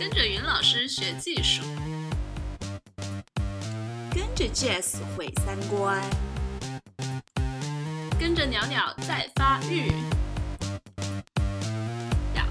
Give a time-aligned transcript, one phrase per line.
[0.00, 1.60] 跟着云老师学技术，
[4.10, 6.02] 跟着 Jess 毁三观，
[8.18, 9.92] 跟着鸟鸟在发育，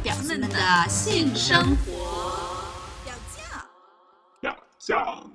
[0.04, 1.91] 表子们的性生活
[3.07, 3.66] 要酱。
[4.41, 5.31] 要酱。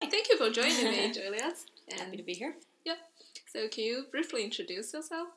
[0.00, 1.58] Thank you for joining me, Juliet.
[1.96, 2.56] Happy to be here.
[2.84, 2.96] yeah,
[3.52, 5.28] so can you briefly introduce yourself?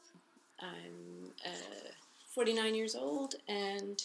[0.59, 1.89] I'm uh,
[2.33, 4.01] 49 years old and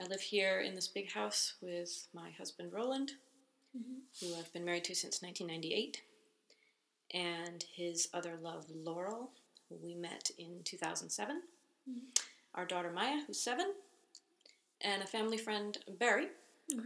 [0.00, 3.12] I live here in this big house with my husband Roland,
[4.20, 6.00] who I've been married to since 1998,
[7.12, 9.30] and his other love, Laurel,
[9.68, 11.42] who we met in 2007,
[12.54, 13.74] our daughter Maya, who's seven,
[14.80, 16.28] and a family friend, Barry,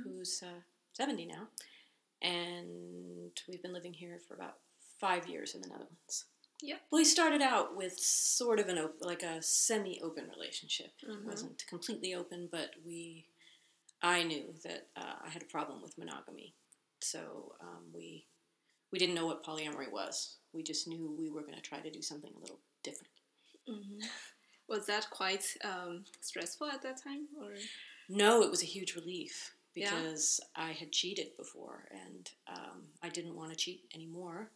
[0.02, 0.60] who's uh,
[0.94, 1.46] 70 now,
[2.20, 4.56] and we've been living here for about
[4.98, 6.24] five years in the Netherlands.
[6.64, 6.80] Yep.
[6.90, 10.92] We started out with sort of an open, like a semi-open relationship.
[11.06, 11.18] Mhm.
[11.20, 13.26] It wasn't completely open, but we,
[14.00, 16.54] I knew that uh, I had a problem with monogamy,
[17.02, 18.26] so um, we,
[18.90, 20.38] we didn't know what polyamory was.
[20.54, 23.12] We just knew we were going to try to do something a little different.
[24.68, 27.54] Was that quite um, stressful at that time, or
[28.08, 29.94] No, it was a huge relief Yeah.
[29.96, 34.50] because I had cheated before and um, I didn't want to cheat anymore.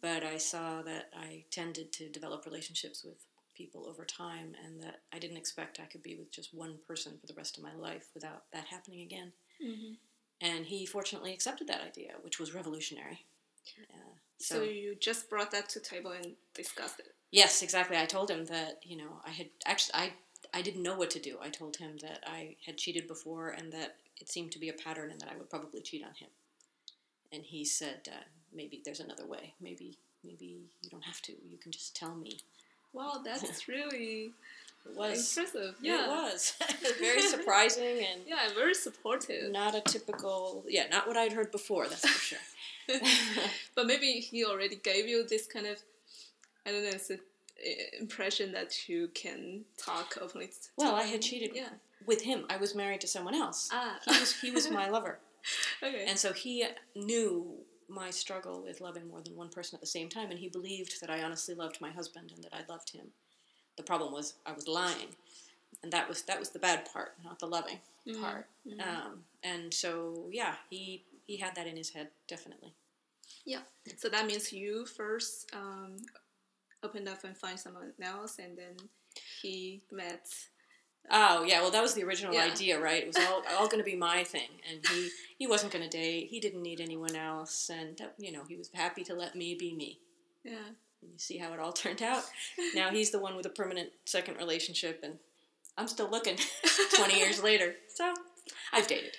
[0.00, 3.16] But I saw that I tended to develop relationships with
[3.54, 7.12] people over time and that I didn't expect I could be with just one person
[7.20, 9.32] for the rest of my life without that happening again.
[10.40, 13.24] And he fortunately accepted that idea, which was revolutionary.
[13.92, 17.14] Uh, so, you just brought that to table and discussed it?
[17.30, 17.96] Yes, exactly.
[17.96, 20.12] I told him that you know I had actually I
[20.52, 21.38] I didn't know what to do.
[21.40, 24.72] I told him that I had cheated before and that it seemed to be a
[24.84, 26.28] pattern and that I would probably cheat on him.
[27.32, 29.54] And he said, uh, maybe there's another way.
[29.60, 31.32] Maybe maybe you don't have to.
[31.32, 32.38] You can just tell me.
[32.92, 34.32] Wow, that's really
[34.86, 35.74] It was impressive.
[35.82, 36.54] It was
[37.00, 39.50] very surprising and yeah, very supportive.
[39.50, 41.88] not a typical yeah not what I'd heard before.
[41.88, 42.98] That's for sure.
[43.74, 45.78] but maybe he already gave you this kind of,
[46.66, 50.50] I don't know, it's a, i- impression that you can talk openly.
[50.76, 51.68] well, I had cheated Yeah.
[52.06, 52.44] With him.
[52.50, 53.68] I was married to someone else.
[53.72, 53.98] Ah.
[54.08, 55.18] He was he was my lover.
[55.82, 56.04] Okay.
[56.08, 56.64] And so he
[56.94, 57.54] knew
[57.88, 61.00] my struggle with loving more than one person at the same time, and he believed
[61.00, 63.08] that I honestly loved my husband and that I loved him.
[63.76, 65.08] The problem was I was lying,
[65.82, 67.78] and that was that was the bad part, not the loving
[68.20, 68.46] part.
[68.80, 72.72] Um, and so yeah, he he had that in his head definitely.
[73.44, 73.60] yeah.
[73.96, 75.96] So that means you first um,
[76.82, 78.76] opened up and find someone else, and then
[79.40, 80.26] he met.
[81.10, 82.44] Oh yeah, well that was the original Yeah.
[82.44, 83.02] idea, right?
[83.02, 85.90] It was all all going to be my thing, and he he wasn't going to
[85.90, 86.28] date.
[86.30, 89.54] He didn't need anyone else, and uh, you know he was happy to let me
[89.54, 89.98] be me.
[90.44, 90.56] Yeah.
[91.02, 92.22] And you see how it all turned out.
[92.74, 95.18] Now he's the one with a permanent second relationship, and
[95.76, 96.36] I'm still looking
[96.94, 97.74] 20 years later.
[97.94, 98.14] So
[98.72, 99.16] I've dated.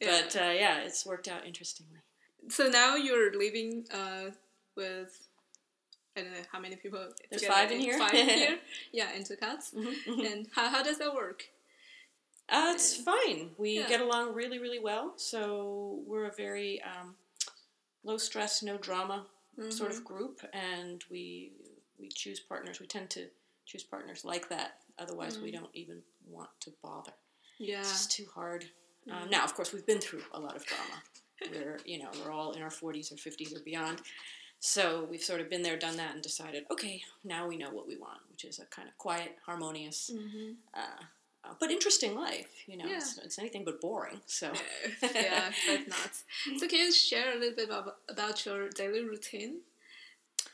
[0.00, 0.22] Yeah.
[0.22, 1.98] But uh, yeah, it's worked out interestingly.
[2.48, 4.30] So now you're living uh,
[4.74, 5.27] with.
[6.18, 6.98] I don't know how many people.
[7.30, 7.54] There's together.
[7.60, 7.98] five in here.
[7.98, 8.58] Five in here.
[8.92, 9.72] Yeah, and two cats.
[9.74, 10.32] Mhm.
[10.32, 11.44] And how, how does that work?
[12.48, 13.50] Uh, it's fine.
[13.58, 13.88] We Yeah.
[13.88, 15.12] get along really, really well.
[15.16, 17.14] So we're a very um,
[18.04, 19.26] low stress, no drama
[19.70, 19.98] sort Mm-hmm.
[19.98, 21.52] of group, and we
[21.98, 22.78] we choose partners.
[22.80, 23.26] We tend to
[23.66, 24.70] choose partners like that.
[24.98, 25.42] Otherwise, Mm.
[25.42, 27.12] we don't even want to bother.
[27.58, 27.80] Yeah.
[27.80, 28.64] It's too hard.
[29.08, 29.12] Mm.
[29.14, 31.02] Um, now, of course, we've been through a lot of drama.
[31.52, 34.00] we're, you know, we're all in our 40s or 50s or beyond.
[34.60, 37.86] So we've sort of been there, done that, and decided, okay, now we know what
[37.86, 40.52] we want, which is a kind of quiet, harmonious, Mm-hmm.
[40.74, 41.02] uh,
[41.44, 42.48] uh, but interesting life.
[42.66, 42.96] You know, Yeah.
[42.96, 44.20] it's, it's anything but boring.
[44.26, 44.52] So,
[45.14, 46.10] yeah, but not.
[46.58, 49.58] So can you share a little bit about, about your daily routine?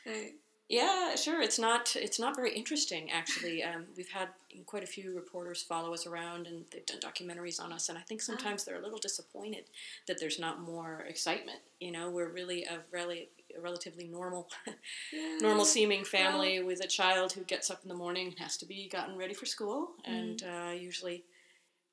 [0.05, 0.35] Like,
[0.69, 1.41] Yeah, sure.
[1.41, 1.95] It's not.
[1.95, 3.63] It's not very interesting, actually.
[3.69, 4.29] Um, we've had
[4.67, 7.89] quite a few reporters follow us around, and they've done documentaries on us.
[7.89, 9.65] And I think sometimes they're a little disappointed
[10.07, 11.59] that there's not more excitement.
[11.79, 14.47] You know, we're really a really a relatively normal,
[15.41, 18.65] normal seeming family with a child who gets up in the morning and has to
[18.65, 19.91] be gotten ready for school.
[20.05, 21.23] And uh, usually,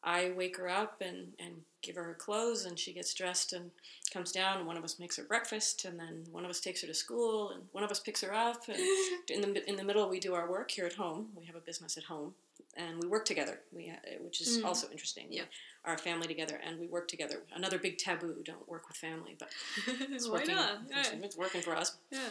[0.04, 3.70] I wake her up and and give her her clothes, and she gets dressed and
[4.12, 6.82] comes down and one of us makes her breakfast and then one of us takes
[6.82, 8.78] her to school and one of us picks her up and
[9.30, 11.28] in the in the middle we do our work here at home.
[11.34, 12.34] We have a business at home
[12.76, 14.64] and we work together we uh, which is Mm.
[14.64, 15.44] also interesting Yeah.
[15.84, 19.50] our family together and we work together another big taboo don't work with family but
[19.86, 20.80] it's Why working not?
[20.90, 21.18] it's, Yeah.
[21.22, 22.28] it's working for us yeah.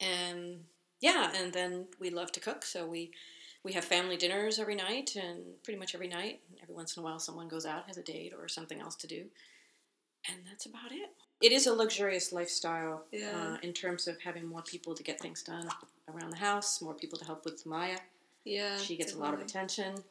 [0.00, 0.64] and
[1.00, 3.10] yeah and then we love to cook so we
[3.64, 7.04] we have family dinners every night and pretty much every night every once in a
[7.04, 9.24] while someone goes out has a date or something else to do
[10.28, 11.10] and that's about it
[11.40, 13.30] it is a luxurious lifestyle Yeah.
[13.54, 15.68] uh, in terms of having more people to get things done
[16.12, 17.98] around the house, more people to help with Maya.
[18.48, 18.76] Yeah.
[18.78, 20.02] She gets a lot of attention,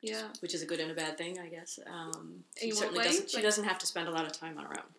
[0.00, 0.28] Yeah.
[0.40, 1.78] which is a good and a bad thing, I guess.
[1.86, 3.30] Um, she certainly doesn't.
[3.30, 4.94] She Like- doesn't have to spend a lot of time on her own.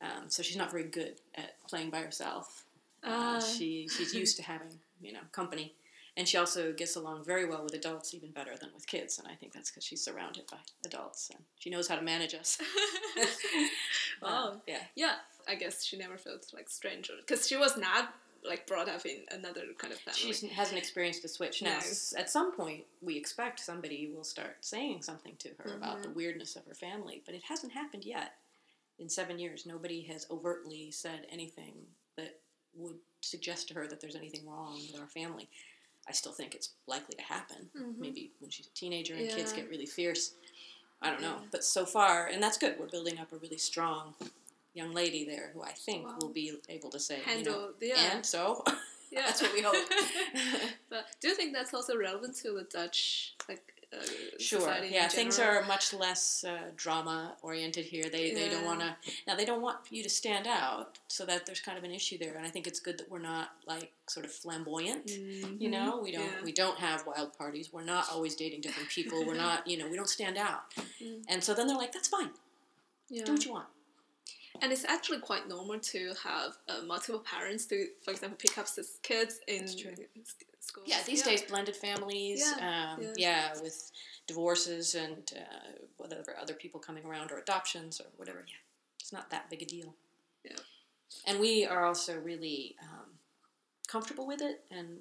[0.00, 2.64] Um, so she's not very good at playing by herself.
[3.02, 3.40] Uh, Ah.
[3.40, 5.74] she she's used to having you know company,
[6.16, 9.18] and she also gets along very well with adults, even better than with kids.
[9.18, 12.34] And I think that's because she's surrounded by adults and she knows how to manage
[12.34, 12.58] us.
[14.22, 14.48] Wow.
[14.48, 14.82] Uh, yeah.
[14.96, 18.14] Yeah, I guess she never felt like stranger because she was not
[18.46, 20.32] like brought up in another kind of family.
[20.32, 21.62] She hasn't experienced the switch.
[21.62, 22.20] Now, No.
[22.20, 26.16] at some point, we expect somebody will start saying something to her about the mm-hmm.
[26.16, 28.34] weirdness of her family, but it hasn't happened yet.
[28.98, 31.74] In seven years, nobody has overtly said anything
[32.16, 32.40] that
[32.74, 35.48] would suggest to her that there's anything wrong with our family.
[36.08, 37.68] I still think it's likely to happen.
[37.76, 38.00] Mm-hmm.
[38.00, 40.34] Maybe when she's a teenager and kids get really fierce.
[41.00, 41.36] I don't know.
[41.40, 41.48] Yeah.
[41.50, 44.14] But so far, and that's good, we're building up a really strong
[44.80, 46.16] young lady there who I think Wow.
[46.20, 46.46] will be
[46.76, 48.40] able to say, you Handle, know, yeah, and so
[49.14, 49.22] yeah.
[49.26, 49.76] that's what we hope.
[50.92, 53.96] but do you think that's also relevant to the Dutch like uh,
[54.38, 54.76] Sure.
[54.84, 58.04] Yeah, things are much less uh, drama oriented here.
[58.16, 58.90] They they don't want to.
[59.26, 62.18] Now they don't want you to stand out, so that there's kind of an issue
[62.22, 62.34] there.
[62.36, 65.06] And I think it's good that we're not like sort of flamboyant.
[65.64, 66.38] You know, we don't Mm-hmm.
[66.40, 66.44] Yeah.
[66.48, 67.66] we don't have wild parties.
[67.72, 69.16] We're not always dating different people.
[69.28, 70.62] We're not you know we don't stand out.
[71.02, 71.22] Mm.
[71.32, 72.30] And so then they're like, that's fine.
[73.08, 73.24] Yeah.
[73.24, 73.68] Do what you want.
[74.62, 78.66] And it's actually quite normal to have uh, multiple parents to, for example, pick up
[79.02, 79.92] kids in That's true.
[80.20, 80.84] s- school.
[80.86, 82.44] Yeah, these days blended families.
[82.58, 83.12] Yeah, um, yeah.
[83.16, 83.62] yeah.
[83.62, 83.90] with
[84.26, 88.44] divorces and uh, whatever other people coming around or adoptions or whatever.
[88.46, 88.54] Yeah,
[89.00, 89.94] it's not that big a deal.
[90.44, 90.56] Yeah.
[91.26, 93.06] And we are also really um,
[93.86, 94.64] comfortable with it.
[94.70, 94.98] And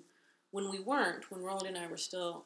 [0.51, 2.45] when we weren't, when Roland and I were still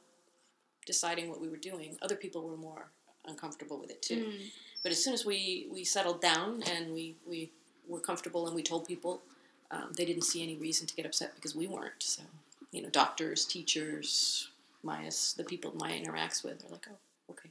[0.86, 2.92] deciding what we were doing, other people were more
[3.28, 4.26] uncomfortable with it too.
[4.26, 4.52] Mm.
[4.84, 7.52] But as soon as we, we settled down and we, we
[7.88, 9.22] were comfortable and we told people,
[9.70, 12.02] um, they didn't see any reason to get upset because we weren't.
[12.02, 12.24] So,
[12.72, 14.50] you know, doctors, teachers,
[14.84, 16.98] Maya's, the people Maya interacts with are like, oh,
[17.32, 17.50] okay.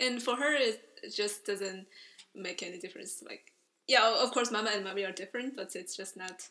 [0.00, 0.82] And for her, it
[1.14, 1.86] just doesn't
[2.34, 3.22] make any difference.
[3.24, 3.52] Like,
[3.86, 6.48] yeah, of course, mama and mommy are different, but it's just not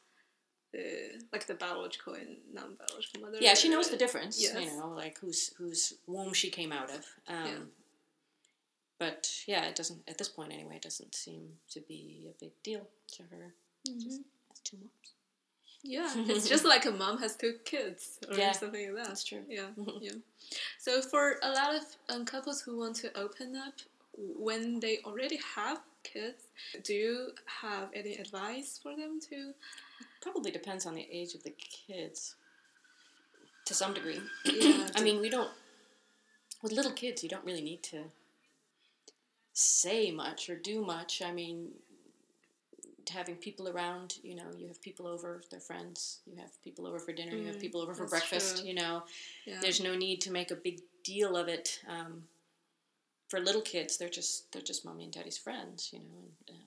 [0.78, 3.38] uh, like the biological and non-biological mother.
[3.42, 4.60] Yeah, she knows the difference, Yes.
[4.60, 7.06] you know, like whose, whose womb she came out of.
[7.28, 7.54] Um, Yeah.
[9.04, 12.52] But yeah, it doesn't, at this point anyway, it doesn't seem to be a big
[12.64, 13.54] deal to her.
[13.86, 15.10] Just has two moms.
[15.96, 19.08] Yeah, it's just like a mom has two kids or Yeah, something like that.
[19.10, 19.44] that's true.
[19.50, 19.68] Yeah,
[20.02, 20.14] yeah.
[20.80, 23.74] So for a lot of um, couples who want to open up
[24.16, 26.44] when they already have kids,
[26.86, 27.30] do you
[27.62, 29.52] have any advice for them to?
[30.22, 31.54] Probably depends on the age of the
[31.88, 32.36] kids
[33.66, 34.22] to some degree.
[34.46, 35.52] Yeah, I mean, we don't.
[36.62, 37.98] With little kids, you don't really need to
[39.54, 41.22] say much or do much.
[41.22, 41.70] I mean,
[43.12, 46.20] having people around, you know, you have people over, they're friends.
[46.26, 47.36] You have people over for dinner.
[47.36, 48.58] you have Mm, people over for breakfast.
[48.60, 48.68] true.
[48.68, 49.04] You know,
[49.46, 49.60] yeah.
[49.62, 51.82] there's no need to make a big deal of it.
[51.88, 52.24] Um,
[53.30, 55.90] for little kids, they're just they're just mommy and daddy's friends.
[55.92, 56.06] You know.
[56.48, 56.60] And, uh,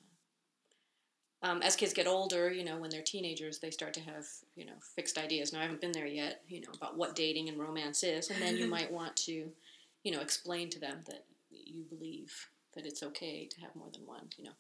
[1.43, 4.65] um, as kids get older, you know, when they're teenagers, they start to have, you
[4.65, 5.53] know, fixed ideas.
[5.53, 8.31] Now, I haven't been there yet, you know, about what dating and romance is.
[8.31, 9.53] And then you might want to,
[10.03, 12.32] you know, explain to them that you believe
[12.76, 14.52] that it's okay to have more than one, you know,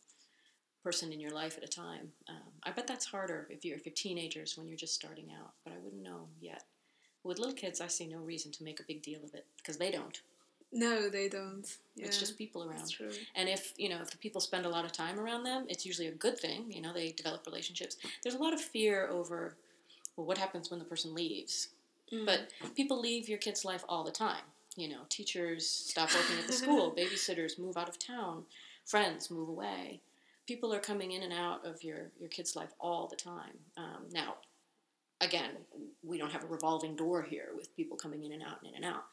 [0.82, 2.12] person in your life at a time.
[2.28, 5.52] Um, I bet that's harder if you're, if you're teenagers when you're just starting out,
[5.64, 6.64] but I wouldn't know yet.
[7.24, 9.76] With little kids, I see no reason to make a big deal of it because
[9.78, 10.20] they don't.
[10.72, 11.66] no, they don't.
[11.96, 12.78] Yeah, It's just people around.
[12.78, 13.10] That's true.
[13.34, 15.84] And if you know if the people spend a lot of time around them, it's
[15.86, 16.70] usually a good thing.
[16.70, 17.96] You know, they develop relationships.
[18.22, 19.56] There's a lot of fear over
[20.16, 21.68] well, what happens when the person leaves.
[22.12, 22.26] Mm.
[22.26, 24.42] But people leave your kid's life all the time.
[24.76, 28.44] You know, teachers stop working at the school, babysitters move out of town,
[28.84, 30.00] friends move away.
[30.46, 33.58] People are coming in and out of your your kid's life all the time.
[33.76, 34.34] Um, now,
[35.20, 35.52] again,
[36.04, 38.76] we don't have a revolving door here with people coming in and out and in
[38.76, 39.04] and out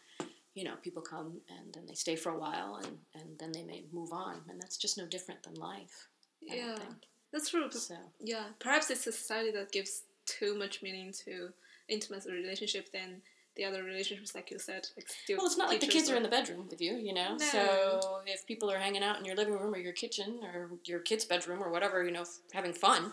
[0.53, 3.63] you know, people come and then they stay for a while and, and then they
[3.63, 4.41] may move on.
[4.49, 6.07] And that's just no different than life.
[6.49, 6.77] I yeah,
[7.31, 7.71] that's true.
[7.71, 11.49] So, Yeah, perhaps it's a society that gives too much meaning to
[11.89, 13.21] intimate relationship than
[13.55, 14.87] the other relationships, like you said.
[14.97, 17.31] Like well, it's not like the kids are in the bedroom with you, you know?
[17.37, 17.37] No.
[17.37, 20.99] So if people are hanging out in your living room or your kitchen or your
[20.99, 23.11] kid's bedroom or whatever, you know, f- having fun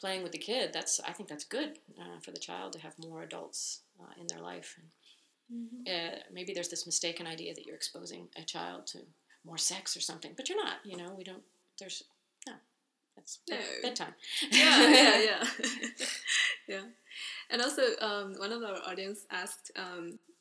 [0.00, 2.94] playing with the kid, that's, I think that's good uh, for the child to have
[2.98, 4.76] more adults uh, in their life.
[4.78, 4.88] And,
[5.86, 8.98] uh, maybe there's this mistaken idea that you're exposing a child to
[9.44, 11.42] more sex or something, but you're not, you know, we don't,
[11.78, 12.04] there's,
[12.46, 12.54] no,
[13.14, 13.58] that's No.
[13.82, 14.14] bedtime.
[14.50, 15.44] yeah, yeah, yeah,
[16.68, 16.82] yeah.
[17.50, 19.70] And also, um, one of our audience asked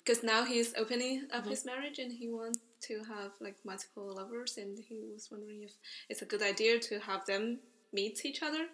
[0.03, 1.49] because now he's opening up Mm-hmm.
[1.51, 5.71] his marriage and he wants to have like multiple lovers, and he was wondering if
[6.09, 7.59] it's a good idea to have them
[7.93, 8.65] meet each other.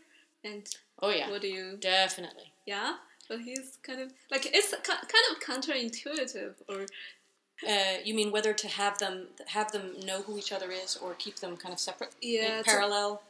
[0.44, 0.66] And
[1.01, 1.30] Oh, yeah.
[1.30, 1.77] what do you?
[1.82, 2.54] Definitely.
[2.66, 2.96] Yeah,
[3.27, 6.86] but he's kind of like it's ki- kind of counterintuitive, or
[7.68, 11.16] Uh, you mean whether to have them have them know who each other is, or
[11.16, 13.24] keep them kind of separate, Yeah, in parallel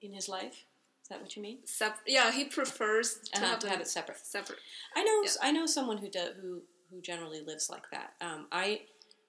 [0.00, 0.64] in his life?
[1.02, 1.58] Is that what you mean?
[1.64, 4.18] sep- yeah, he prefers to Uh-huh, have to have it separate.
[4.24, 4.58] separate.
[4.94, 5.30] I know Yeah.
[5.42, 8.14] I know someone who do, who who generally lives like that.
[8.20, 8.82] Um, I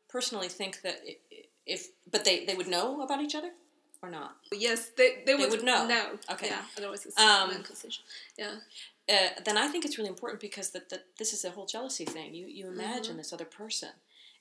[0.09, 1.01] personally think that
[1.65, 3.51] if but they, they would know about each other
[4.01, 4.35] or not.
[4.51, 5.87] Yes, they they would, would know.
[5.87, 6.47] No, Okay.
[6.47, 6.63] yeah.
[6.77, 7.63] Otherwise, it's Um.
[8.37, 8.55] Yeah,
[9.09, 12.05] Uh, then I think it's really important because that, that this is a whole jealousy
[12.05, 12.33] thing.
[12.35, 13.17] You you imagine Mm-hmm.
[13.17, 13.89] this other person,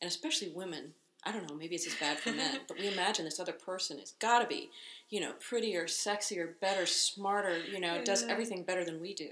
[0.00, 0.94] and especially women.
[1.24, 1.54] I don't know.
[1.54, 4.46] Maybe it's as bad for men, but we imagine this other person has got to
[4.48, 4.70] be,
[5.12, 7.58] you know, prettier, sexier, better, smarter.
[7.58, 9.28] You know, does everything better than we do.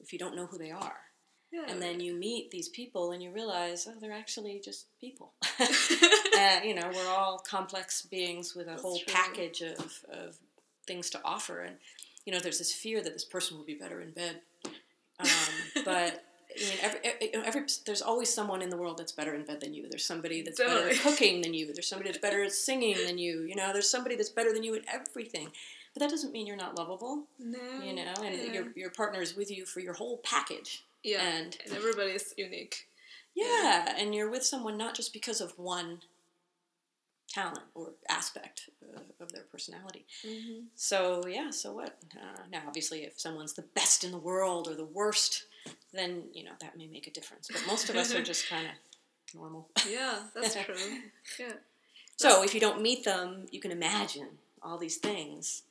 [0.00, 0.96] If you don't know who they are,
[1.52, 1.62] yeah.
[1.68, 5.32] and then you meet these people and you realize, oh, they're actually just people.
[5.60, 9.14] uh, you know, we're all complex beings with a That's whole true.
[9.14, 10.38] package of, of
[10.88, 11.60] things to offer.
[11.60, 11.76] And,
[12.26, 14.40] you know, there's this fear that this person will be better in bed.
[15.20, 16.24] Um, but,
[16.56, 19.34] I mean, every, every, you know, every, there's always someone in the world that's better
[19.34, 19.88] in bed than you.
[19.88, 21.72] There's somebody that's better at cooking than you.
[21.72, 23.42] There's somebody that's better at singing than you.
[23.42, 25.48] You know, there's somebody that's better than you at everything.
[25.94, 28.52] But that doesn't mean you're not lovable, no, you know, and yeah.
[28.52, 30.84] your, your partner is with you for your whole package.
[31.04, 32.88] yeah, and- and everybody is unique.
[33.34, 36.00] Yeah, and you're with someone not just because of one
[37.28, 40.04] talent or aspect uh, of their personality.
[40.26, 40.64] Mm-hmm.
[40.74, 41.96] So yeah, so what?
[42.14, 45.44] Uh, now, obviously, if someone's the best in the world or the worst,
[45.92, 47.48] then you know that may make a difference.
[47.52, 48.72] But most of us are just kind of
[49.34, 49.68] normal.
[49.88, 50.74] Yeah, that's true.
[51.38, 51.52] Yeah,
[52.16, 54.28] So if you don't meet them, you can imagine
[54.62, 55.62] all these things.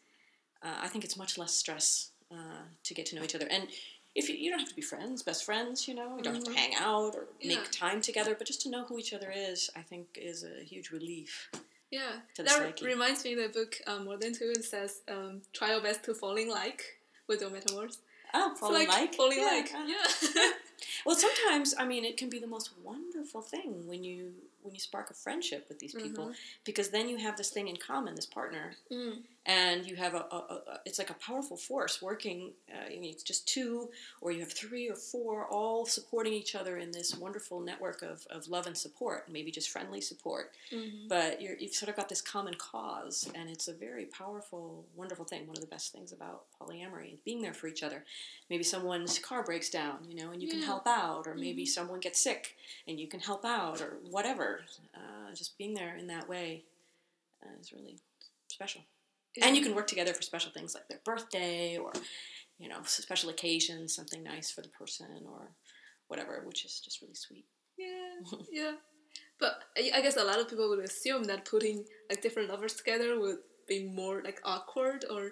[0.63, 3.47] Uh, I think it's much less stress uh, to get to know each other.
[3.49, 3.67] And
[4.13, 6.43] if you, you don't have to be friends, best friends, you know, you don't have
[6.43, 6.55] to Mhm.
[6.55, 7.55] hang out or Yeah.
[7.55, 10.63] make time together, but just to know who each other is, I think is a
[10.63, 11.49] huge relief.
[11.91, 12.21] yeah.
[12.35, 12.85] To the that psyche.
[12.85, 14.51] reminds me of the book um, More Than Two.
[14.51, 16.81] It says, um, "Try your best to fall in like
[17.27, 17.97] with your metamours."
[18.33, 19.73] Oh, It's falling like, falling Yeah, like.
[19.73, 20.49] uh, Yeah.
[21.05, 24.33] Well, sometimes I mean it can be the most wonderful thing when you
[24.63, 26.35] when you spark a friendship with these people Mhm.
[26.65, 29.23] because then you have this thing in common, this partner, Mm.
[29.47, 32.53] and you have a, a, a it's like a powerful force working.
[32.71, 33.89] Uh, I mean, it's just two,
[34.21, 38.27] or you have three or four, all supporting each other in this wonderful network of,
[38.29, 39.27] of love and support.
[39.29, 41.07] Maybe just friendly support, Mhm.
[41.09, 45.25] but you're, you've sort of got this common cause, and it's a very powerful, wonderful
[45.25, 45.47] thing.
[45.47, 48.05] One of the best things about polyamory is being there for each other.
[48.47, 50.67] Maybe someone's car breaks down, you know, and you can Yeah.
[50.71, 52.55] Help out, or maybe someone gets sick
[52.87, 54.61] and you can help out, or whatever.
[54.95, 56.63] Uh, just being there in that way
[57.43, 57.97] uh, is really
[58.47, 58.81] special.
[59.41, 61.93] And you can work together for special things like their birthday or,
[62.59, 65.51] you know, special occasions, something nice for the person or
[66.07, 67.45] whatever, which is just really sweet.
[67.77, 68.73] Yeah, yeah.
[69.39, 72.73] But I I guess a lot of people would assume that putting like different lovers
[72.73, 75.31] together would be more like awkward or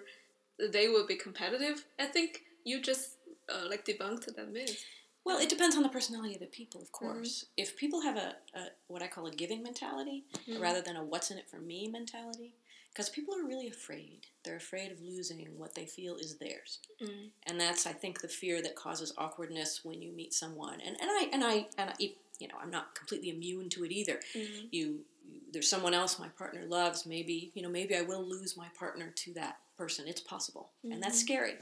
[0.72, 1.84] they would be competitive.
[1.98, 3.16] I think you just
[3.52, 4.84] uh, like debunked that myth.
[5.24, 7.46] Well, it depends on the personality of the people, of course.
[7.56, 10.60] If people have a, a what I call a giving mentality Mhm.
[10.60, 12.54] rather than a what's in it for me mentality,
[12.90, 14.26] because people are really afraid.
[14.42, 16.80] They're afraid of losing what they feel is theirs.
[17.00, 17.30] Mm.
[17.44, 20.80] and that's I think the fear that causes awkwardness when you meet someone.
[20.80, 21.94] And and I and I and I,
[22.38, 24.20] you know I'm not completely immune to it either.
[24.34, 24.48] Mm.
[24.54, 25.04] You, you
[25.52, 27.04] there's someone else my partner loves.
[27.06, 30.08] Maybe you know maybe I will lose my partner to that person.
[30.08, 31.26] It's possible, and that's Mhm.
[31.26, 31.54] scary.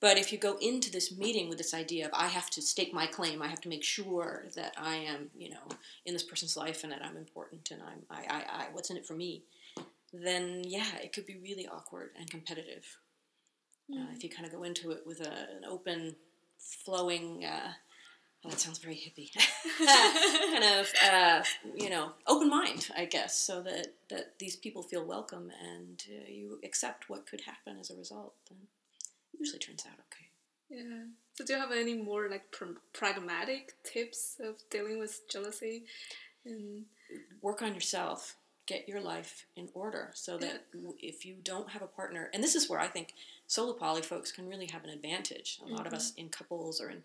[0.00, 2.94] But if you go into this meeting with this idea of I have to stake
[2.94, 5.76] my claim, I have to make sure that I am, you know,
[6.06, 8.96] in this person's life and that I'm important and I'm, I, I, I, what's in
[8.96, 9.42] it for me,
[10.12, 12.84] then yeah, it could be really awkward and competitive.
[13.92, 16.14] Uh, if you kind of go into it with a, an open,
[16.58, 17.72] flowing, uh,
[18.44, 19.30] oh, that sounds very hippie,
[19.86, 21.42] kind of, uh,
[21.74, 26.30] you know, open mind, I guess, so that, that these people feel welcome and uh,
[26.30, 28.58] you accept what could happen as a result, then.
[28.62, 28.77] it
[29.38, 30.28] usually turns out okay.
[30.70, 31.04] Yeah.
[31.34, 35.84] So do you have any more like pr- pragmatic tips of dealing with jealousy?
[36.44, 36.84] And
[37.42, 41.80] work on yourself get your life in order so that w if you don't have
[41.80, 43.14] a partner and this is where i think
[43.46, 46.90] solo poly folks can really have an advantage a lot of us in couples or
[46.90, 47.02] in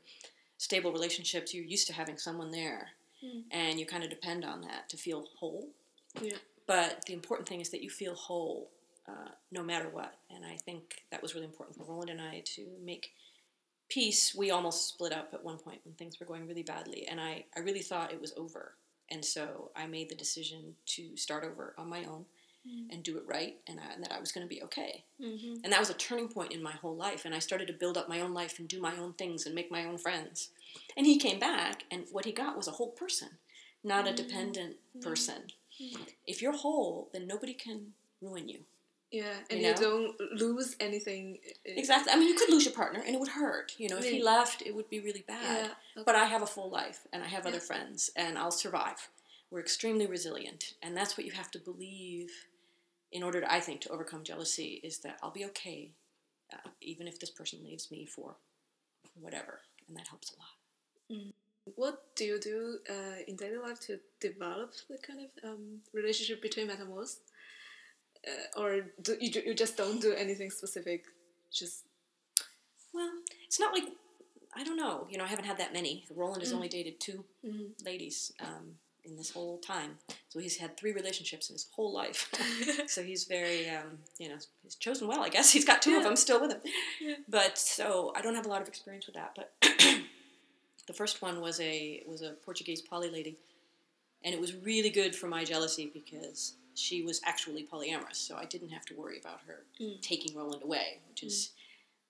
[0.58, 2.90] stable relationships you're used to having someone there
[3.24, 3.44] Mm.
[3.52, 5.70] and you kind of depend on that to feel whole
[6.22, 6.36] yeah.
[6.68, 8.70] but the important thing is that you feel whole
[9.08, 10.16] uh, no matter what.
[10.34, 13.14] And i think that was really important for roland and i to make
[13.90, 14.34] peace.
[14.34, 17.46] We almost split up at one point when things were going really badly and i,
[17.56, 18.74] I really thought it was over.
[19.10, 22.26] And so i made the decision to start over on my own
[22.92, 25.04] and do it right and, I, and that i was going to be okay.
[25.22, 25.56] Mm-hmm.
[25.64, 27.98] and that was a turning point in my whole life and i started to build
[27.98, 30.50] up my own life and do my own things and make my own friends.
[30.96, 33.32] And he came back and what he got was a whole person
[33.84, 35.44] not a dependent person.
[36.26, 38.60] If you're whole then nobody can ruin you
[39.14, 41.38] Yeah, and You you, don't lose anything.
[41.48, 42.12] uh, Exactly.
[42.12, 43.76] I mean, you could lose your partner, and it would hurt.
[43.78, 45.70] You know, if he left, it would be really bad.
[45.96, 46.04] Yeah.
[46.04, 47.70] But I have a full life, and I have other Yeah.
[47.72, 49.10] friends, and I'll survive.
[49.52, 52.32] We're extremely resilient, and that's what you have to believe
[53.12, 54.82] in order, to, I think, to overcome jealousy.
[54.84, 55.92] Is that I'll be okay,
[56.52, 58.36] uh, even if this person leaves me for
[59.14, 61.34] whatever, and that helps a lot.
[61.76, 66.42] What do you do uh, in daily life to develop the kind of um, relationship
[66.42, 67.20] between metamours?
[68.28, 71.04] Uh, or do you, you just don't do anything specific?
[71.52, 71.84] Just
[72.94, 73.10] Well,
[73.46, 73.84] it's not like
[74.56, 75.08] I don't know.
[75.10, 76.06] You know, I haven't had that many.
[76.16, 77.24] Roland has only dated two
[77.84, 79.98] ladies um, in this whole time,
[80.30, 82.32] so he's had three relationships in his whole life.
[82.88, 85.24] so he's very, um, you know, he's chosen well.
[85.24, 86.62] I guess he's got two of them still with him.
[87.02, 87.16] Yeah.
[87.28, 89.36] But so I don't have a lot of experience with that.
[89.36, 89.54] But
[90.88, 93.38] the first one was a was a Portuguese poly lady,
[94.24, 98.46] and it was really good for my jealousy because she was actually polyamorous, so I
[98.46, 100.02] didn't have to worry about her Mm.
[100.02, 101.52] taking Roland away, which is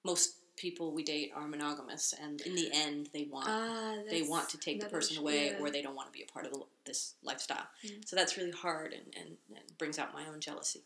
[0.04, 4.50] most people we date are monogamous, and in the end, they want ah, they want
[4.50, 5.60] to take the person away, yeah.
[5.60, 7.68] or they don't want to be a part of the, this lifestyle.
[7.86, 8.08] Mm.
[8.08, 10.82] So that's really hard and, and, and brings out my own jealousy.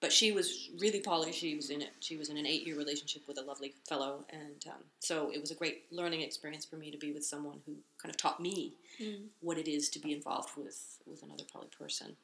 [0.00, 1.30] But she was really poly.
[1.30, 1.92] She was in it.
[2.00, 5.52] She was in an eight-year relationship with a lovely fellow, and um, so it was
[5.52, 8.74] a great learning experience for me to be with someone who kind of taught me
[9.00, 9.28] Mm.
[9.40, 12.14] what it is to be involved with with another poly person.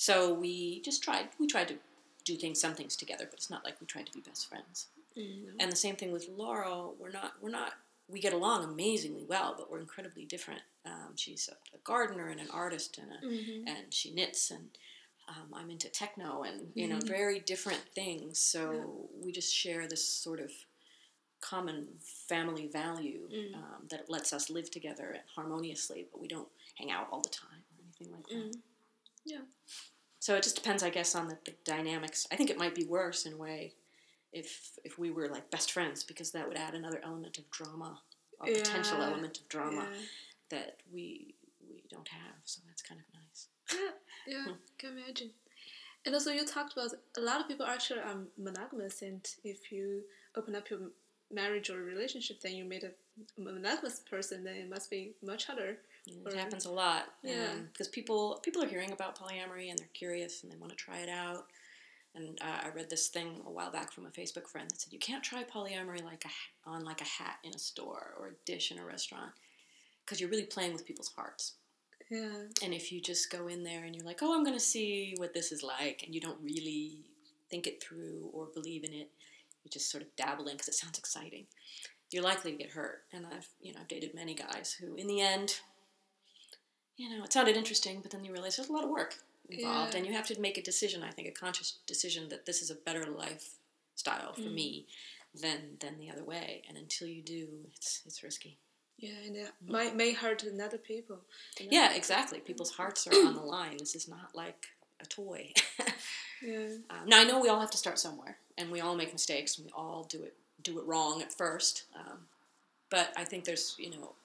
[0.00, 1.28] So we just tried.
[1.38, 1.74] We tried to
[2.24, 4.86] do things, some things together, but it's not like we tried to be best friends.
[5.14, 5.52] Mm, no.
[5.60, 6.94] And the same thing with Laurel.
[6.98, 7.32] We're not.
[7.42, 7.74] We're not.
[8.08, 10.62] We get along amazingly well, but we're incredibly different.
[10.86, 13.68] Um, she's a, a gardener and an artist, and a, Mhm.
[13.68, 14.70] and she knits, and
[15.28, 17.06] um, I'm into techno, and you know, Mhm.
[17.06, 18.38] very different things.
[18.38, 20.50] So we just share this sort of
[21.42, 21.88] common
[22.26, 23.54] family value Mm.
[23.54, 27.64] um, that lets us live together harmoniously, but we don't hang out all the time
[27.76, 28.34] or anything like that.
[28.56, 28.62] Mm.
[29.24, 29.42] Yeah.
[30.18, 32.26] So it just depends, I guess, on the, the dynamics.
[32.30, 33.74] I think it might be worse in a way
[34.32, 38.00] if if we were like best friends, because that would add another element of drama,
[38.40, 39.98] a potential element of drama Yeah.
[40.50, 41.34] that we
[41.68, 42.36] we don't have.
[42.44, 43.48] So that's kind of nice.
[43.72, 43.90] Yeah,
[44.26, 44.58] yeah, Hmm.
[44.78, 45.30] can imagine.
[46.04, 50.02] And also, you talked about a lot of people actually are monogamous, and if you
[50.34, 50.80] open up your
[51.30, 52.92] marriage or relationship, then you meet a
[53.36, 55.78] monogamous person, then it must be much harder.
[56.10, 57.14] You know, Or- it happens a lot.
[57.22, 57.54] Yeah.
[57.72, 60.98] Because people people are hearing about polyamory and they're curious and they want to try
[60.98, 61.46] it out.
[62.14, 64.92] And uh, I read this thing a while back from a Facebook friend that said
[64.92, 68.44] you can't try polyamory like a on like a hat in a store or a
[68.44, 69.30] dish in a restaurant
[70.04, 71.54] because you're really playing with people's hearts.
[72.10, 74.64] Yeah, And if you just go in there and you're like, oh, I'm going to
[74.64, 77.04] see what this is like, and you don't really
[77.48, 79.08] think it through or believe in it,
[79.62, 81.46] you just sort of dabble in because it sounds exciting,
[82.10, 83.04] you're likely to get hurt.
[83.12, 85.60] And I've, you know, I've dated many guys who, in the end,
[87.00, 89.12] you know, it sounded interesting, but then you realize there's a lot of work
[89.48, 89.98] involved, Yeah.
[89.98, 91.02] and you have to make a decision.
[91.02, 94.54] I think a conscious decision that this is a better lifestyle for Mm.
[94.54, 94.86] me
[95.34, 96.62] than than the other way.
[96.68, 98.58] And until you do, it's it's risky.
[98.98, 101.16] yeah, and it might may hurt another people.
[101.60, 101.66] know?
[101.70, 102.38] Yeah, exactly.
[102.40, 103.76] People's hearts are on the line.
[103.78, 104.68] This is not like
[105.00, 105.52] a toy.
[106.42, 109.12] yeah, um, now I know we all have to start somewhere, and we all make
[109.12, 111.84] mistakes, and we all do it do it wrong at first.
[111.96, 112.28] Um,
[112.90, 114.19] but I think there's you know uh,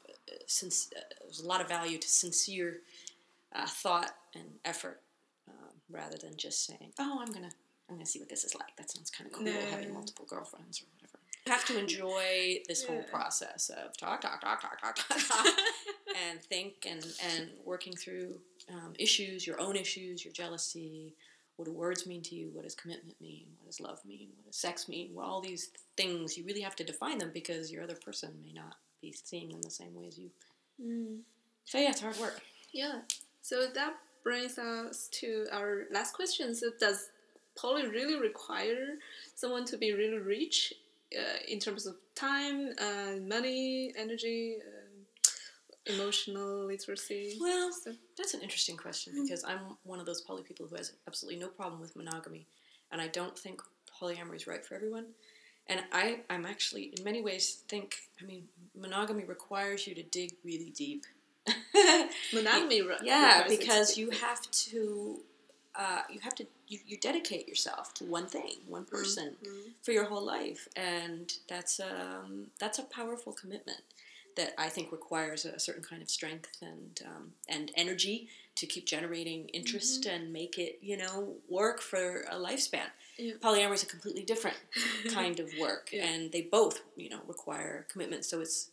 [0.47, 2.81] since uh, there's a lot of value to sincere
[3.55, 5.01] uh, thought and effort,
[5.49, 7.51] um, rather than just saying, "Oh, I'm gonna
[7.89, 9.59] I'm gonna see what this is like." That sounds kind of cool, No.
[9.71, 11.19] having multiple girlfriends or whatever.
[11.45, 15.45] You have to enjoy this whole process of talk, talk, talk, talk, talk, talk, talk
[16.29, 18.39] and think and, and working through
[18.71, 21.13] um, issues, your own issues, your jealousy.
[21.57, 22.49] What do words mean to you?
[22.51, 23.45] What does commitment mean?
[23.59, 24.29] What does love mean?
[24.37, 25.11] What does sex mean?
[25.13, 28.51] Well, all these things, you really have to define them because your other person may
[28.51, 30.29] not be seeing them the same way as you.
[30.83, 31.19] Mm.
[31.65, 32.41] So, yeah, it's hard work.
[32.73, 33.01] yeah.
[33.41, 36.55] So that brings us to our last question.
[36.55, 37.09] So does
[37.55, 38.85] poly really require
[39.35, 40.73] someone to be really rich
[41.17, 44.95] uh, in terms of time, uh, money, energy, um
[45.95, 47.37] emotional literacy?
[47.39, 50.93] Well, So- that's an interesting question because I'm one of those poly people who has
[51.07, 52.43] absolutely no problem with monogamy,
[52.91, 53.61] and I don't think
[53.99, 55.05] polyamory is right for everyone.
[55.67, 58.47] And I, I'm actually, in many ways, think, I mean,
[58.79, 61.05] monogamy requires you to dig really deep.
[62.33, 65.19] monogamy, yeah, requires it to because you have to,
[65.75, 69.71] uh, you have to, you, you dedicate yourself to one thing, one person Mhm.
[69.81, 73.81] for your whole life, and that's um, that's a powerful commitment
[74.35, 78.85] that I think requires a certain kind of strength and um, and energy to keep
[78.85, 82.89] generating interest and make it you know work for a lifespan.
[83.17, 83.33] Yeah.
[83.41, 84.57] Polyamory is a completely different
[85.13, 86.05] kind of work, Yeah.
[86.07, 88.25] and they both you know require commitment.
[88.25, 88.69] So it's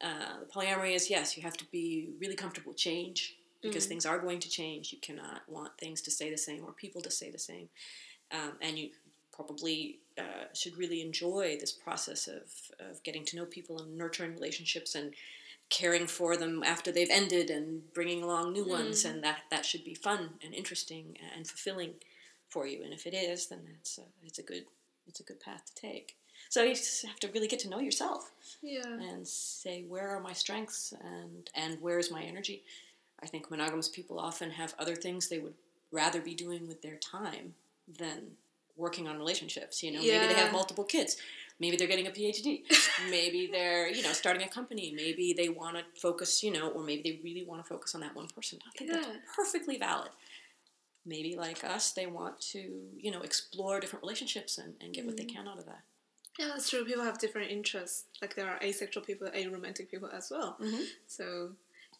[0.00, 3.88] uh, polyamory is yes, you have to be really comfortable with change because Mhm.
[3.88, 4.92] things are going to change.
[4.92, 7.68] You cannot want things to stay the same or people to stay the same.
[8.32, 8.90] um, and you
[9.32, 12.44] probably uh, should really enjoy this process of,
[12.78, 15.14] of getting to know people and nurturing relationships and
[15.68, 19.10] caring for them after they've ended and bringing along new ones Mm.
[19.10, 21.94] and that that should be fun and interesting and fulfilling
[22.50, 24.64] for you and if it is then that's a, it's a good
[25.06, 26.16] it's a good path to take.
[26.48, 28.30] So you just have to really get to know yourself
[28.62, 28.86] Yeah.
[28.86, 32.62] and say where are my strengths and and where's my energy?
[33.22, 35.54] I think monogamous people often have other things they would
[35.92, 37.54] rather be doing with their time
[37.98, 38.36] than
[38.76, 39.98] working on relationships you know?
[40.00, 41.16] Maybe they have multiple kids.
[41.58, 42.62] Maybe they're getting a phd
[43.10, 44.92] maybe they're you know starting a company.
[44.96, 48.00] Maybe they want to focus you know or maybe they really want to focus on
[48.02, 48.58] that one person.
[48.66, 50.10] I think that's perfectly valid
[51.06, 52.60] maybe like us they want to
[52.98, 55.82] you know explore different relationships and, and get what they can out of that
[56.38, 56.84] Yeah, that's true.
[56.84, 58.04] People have different interests.
[58.22, 60.56] Like there are asexual people, aromantic people as well.
[60.60, 60.84] Mhm.
[61.06, 61.26] So,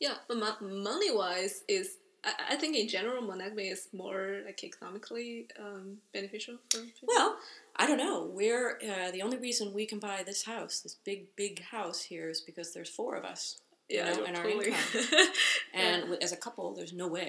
[0.04, 0.60] yeah, but mo-
[0.90, 1.86] money wise is.
[2.24, 7.08] I, I think in general, monogamy is more like economically um, beneficial for people.
[7.12, 7.30] Well,
[7.76, 8.16] I don't know.
[8.40, 12.26] We're uh, the only reason we can buy this house, this big, big house here,
[12.34, 13.42] is because there's four of us,
[13.88, 14.66] yeah, know, no, and our totally.
[14.68, 15.28] income.
[15.74, 17.28] and wi- as a couple, there's no way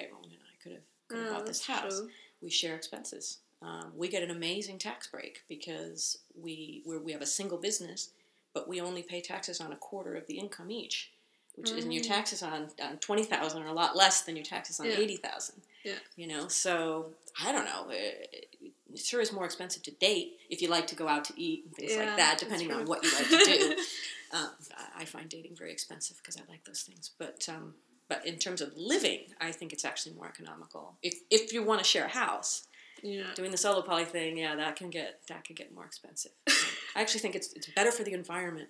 [1.12, 2.00] Roland and I could have, could have Yeah, bought this house.
[2.00, 2.10] true.
[2.42, 3.38] We share expenses.
[3.62, 8.10] Um, we get an amazing tax break because we we're, we have a single business,
[8.54, 11.12] but we only pay taxes on a quarter of the income each,
[11.56, 12.08] which is and your Mm.
[12.08, 14.98] taxes on, on twenty thousand are a lot less than your taxes on Yeah.
[14.98, 15.62] eighty thousand.
[15.84, 16.00] Yeah.
[16.16, 17.12] You know, so
[17.44, 17.88] I don't know.
[17.92, 18.48] It,
[18.94, 21.66] it sure is more expensive to date if you like to go out to eat
[21.66, 23.76] and things Yeah, like that, depending on what you like to do.
[24.34, 27.48] um, I- I find dating very expensive because I like those things, but.
[27.48, 27.76] Um,
[28.12, 30.98] but in terms of living, I think it's actually more economical.
[31.02, 32.68] If, if you want to share a house,
[33.02, 33.34] Yeah.
[33.36, 36.34] doing the solo poly thing, yeah, that can get that can get more expensive.
[36.96, 38.70] I actually think it's it's better for the environment,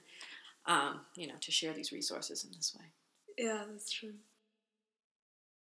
[0.67, 2.85] um, you know, to share these resources in this way.
[3.45, 4.13] Yeah, that's true.